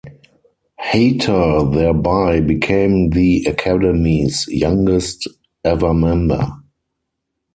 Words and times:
Hayter 0.79 1.63
thereby 1.63 2.39
became 2.39 3.11
the 3.11 3.45
Academy's 3.47 4.47
youngest 4.47 5.27
ever 5.63 5.93
member. 5.93 6.51